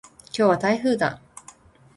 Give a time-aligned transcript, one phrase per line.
[0.29, 1.21] 今日は台風だ。